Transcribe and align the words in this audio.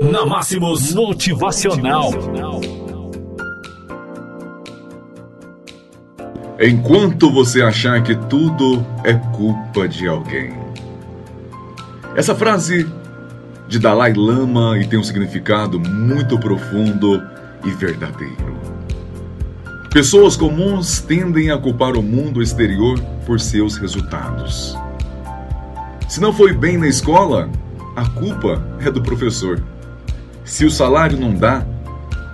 Na 0.00 0.24
Máximos 0.24 0.94
Motivacional. 0.94 2.10
Enquanto 6.60 7.32
você 7.32 7.62
achar 7.62 8.00
que 8.04 8.14
tudo 8.14 8.86
é 9.02 9.14
culpa 9.14 9.88
de 9.88 10.06
alguém. 10.06 10.54
Essa 12.14 12.32
frase 12.32 12.88
de 13.66 13.80
Dalai 13.80 14.12
Lama 14.12 14.78
e 14.78 14.86
tem 14.86 15.00
um 15.00 15.02
significado 15.02 15.80
muito 15.80 16.38
profundo 16.38 17.20
e 17.64 17.70
verdadeiro. 17.72 18.56
Pessoas 19.92 20.36
comuns 20.36 21.00
tendem 21.00 21.50
a 21.50 21.58
culpar 21.58 21.96
o 21.96 22.02
mundo 22.02 22.40
exterior 22.40 23.00
por 23.26 23.40
seus 23.40 23.76
resultados. 23.76 24.78
Se 26.08 26.20
não 26.20 26.32
foi 26.32 26.52
bem 26.52 26.78
na 26.78 26.86
escola, 26.86 27.50
a 27.96 28.08
culpa 28.10 28.64
é 28.80 28.92
do 28.92 29.02
professor. 29.02 29.60
Se 30.48 30.64
o 30.64 30.70
salário 30.70 31.20
não 31.20 31.34
dá, 31.34 31.62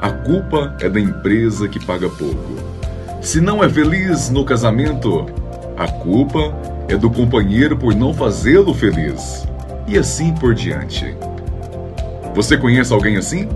a 0.00 0.08
culpa 0.08 0.76
é 0.80 0.88
da 0.88 1.00
empresa 1.00 1.66
que 1.66 1.84
paga 1.84 2.08
pouco. 2.08 2.54
Se 3.20 3.40
não 3.40 3.62
é 3.62 3.68
feliz 3.68 4.30
no 4.30 4.44
casamento, 4.44 5.26
a 5.76 5.88
culpa 5.88 6.54
é 6.88 6.96
do 6.96 7.10
companheiro 7.10 7.76
por 7.76 7.92
não 7.92 8.14
fazê-lo 8.14 8.72
feliz. 8.72 9.48
E 9.88 9.98
assim 9.98 10.32
por 10.32 10.54
diante. 10.54 11.14
Você 12.36 12.56
conhece 12.56 12.92
alguém 12.92 13.16
assim? 13.16 13.48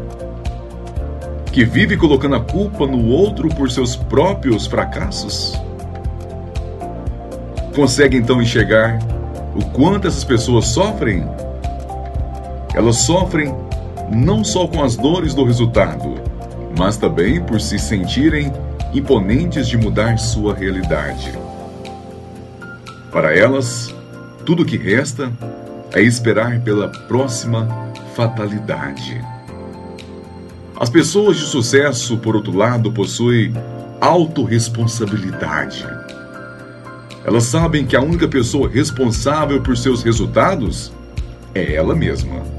Que 1.53 1.65
vive 1.65 1.97
colocando 1.97 2.35
a 2.35 2.41
culpa 2.41 2.85
no 2.85 3.07
outro 3.07 3.49
por 3.49 3.71
seus 3.71 3.95
próprios 3.95 4.67
fracassos? 4.67 5.55
Consegue 7.77 8.17
então 8.17 8.43
enxergar 8.43 8.99
o 9.55 9.65
quanto 9.67 10.09
essas 10.09 10.25
pessoas 10.25 10.67
sofrem? 10.67 11.25
Elas 12.75 12.97
sofrem 12.97 13.55
não 14.13 14.43
só 14.43 14.67
com 14.67 14.83
as 14.83 14.97
dores 14.97 15.35
do 15.35 15.45
resultado, 15.45 16.15
mas 16.79 16.97
também 16.97 17.41
por 17.41 17.61
se 17.61 17.79
sentirem 17.79 18.53
imponentes 18.95 19.69
de 19.69 19.77
mudar 19.77 20.19
sua 20.19 20.55
realidade. 20.55 21.33
Para 23.11 23.37
elas, 23.37 23.95
tudo 24.45 24.63
o 24.63 24.67
que 24.67 24.77
resta 24.77 25.33
é 25.93 26.01
esperar 26.01 26.61
pela 26.61 26.89
próxima 26.89 27.69
fatalidade. 28.15 29.21
As 30.79 30.89
pessoas 30.89 31.37
de 31.37 31.43
sucesso, 31.43 32.19
por 32.19 32.37
outro 32.37 32.57
lado, 32.57 32.93
possuem 32.93 33.53
autorresponsabilidade. 34.01 35.87
Elas 37.25 37.45
sabem 37.45 37.85
que 37.85 37.97
a 37.97 38.01
única 38.01 38.29
pessoa 38.29 38.69
responsável 38.69 39.61
por 39.61 39.77
seus 39.77 40.03
resultados 40.03 40.93
é 41.55 41.75
ela 41.75 41.95
mesma. 41.95 42.58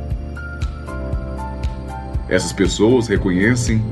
Essas 2.30 2.54
pessoas 2.54 3.08
reconhecem 3.08 3.84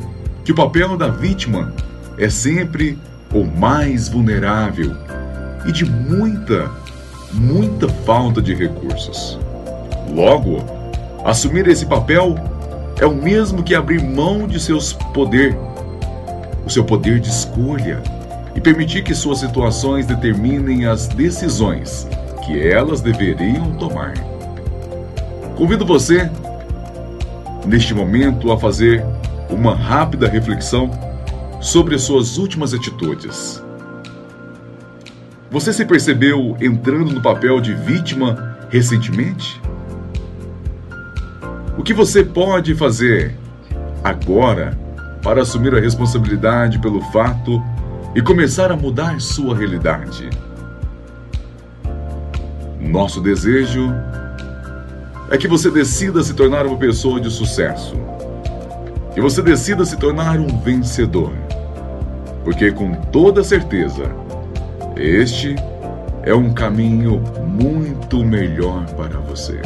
que 0.45 0.51
o 0.51 0.55
papel 0.55 0.95
da 0.95 1.07
vítima 1.07 1.73
é 2.17 2.29
sempre 2.29 2.97
o 3.33 3.43
mais 3.43 4.07
vulnerável 4.07 4.95
e 5.65 5.71
de 5.71 5.83
muita, 5.83 6.71
muita 7.33 7.89
falta 7.89 8.41
de 8.41 8.53
recursos. 8.53 9.39
Logo, 10.13 10.63
assumir 11.25 11.67
esse 11.67 11.85
papel 11.85 12.35
é 12.99 13.05
o 13.05 13.13
mesmo 13.13 13.63
que 13.63 13.75
abrir 13.75 14.01
mão 14.01 14.47
de 14.47 14.59
seus 14.59 14.93
poder, 14.93 15.57
o 16.65 16.69
seu 16.69 16.83
poder 16.83 17.19
de 17.19 17.29
escolha 17.29 18.01
e 18.55 18.61
permitir 18.61 19.03
que 19.03 19.13
suas 19.13 19.39
situações 19.39 20.05
determinem 20.05 20.85
as 20.85 21.07
decisões 21.07 22.07
que 22.45 22.67
elas 22.67 23.01
deveriam 23.01 23.71
tomar. 23.73 24.13
Convido 25.55 25.85
você 25.85 26.29
neste 27.67 27.93
momento 27.93 28.51
a 28.51 28.57
fazer 28.57 29.03
uma 29.49 29.75
rápida 29.75 30.27
reflexão 30.27 30.89
sobre 31.61 31.99
suas 31.99 32.37
últimas 32.37 32.73
atitudes. 32.73 33.63
Você 35.51 35.73
se 35.73 35.85
percebeu 35.85 36.57
entrando 36.61 37.13
no 37.13 37.21
papel 37.21 37.59
de 37.59 37.73
vítima 37.73 38.57
recentemente? 38.69 39.61
O 41.77 41.83
que 41.83 41.93
você 41.93 42.23
pode 42.23 42.73
fazer 42.73 43.35
agora 44.03 44.77
para 45.21 45.41
assumir 45.41 45.75
a 45.75 45.79
responsabilidade 45.79 46.79
pelo 46.79 47.01
fato 47.11 47.61
e 48.15 48.21
começar 48.21 48.71
a 48.71 48.77
mudar 48.77 49.19
sua 49.19 49.55
realidade? 49.55 50.29
Nosso 52.79 53.21
desejo 53.21 53.93
é 55.29 55.37
que 55.37 55.47
você 55.47 55.69
decida 55.69 56.23
se 56.23 56.33
tornar 56.33 56.65
uma 56.65 56.77
pessoa 56.77 57.19
de 57.19 57.29
sucesso. 57.29 57.95
Que 59.13 59.19
você 59.19 59.41
decida 59.41 59.85
se 59.85 59.97
tornar 59.97 60.39
um 60.39 60.59
vencedor. 60.59 61.33
Porque 62.43 62.71
com 62.71 62.93
toda 62.93 63.43
certeza, 63.43 64.03
este 64.95 65.55
é 66.23 66.33
um 66.33 66.53
caminho 66.53 67.21
muito 67.45 68.23
melhor 68.23 68.85
para 68.91 69.19
você. 69.19 69.61